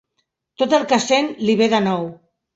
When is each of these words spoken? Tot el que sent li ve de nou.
Tot 0.61 0.73
el 0.77 0.85
que 0.93 0.99
sent 1.05 1.31
li 1.43 1.59
ve 1.61 1.69
de 1.77 1.85
nou. 1.91 2.11